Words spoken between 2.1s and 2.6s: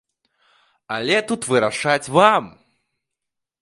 вам!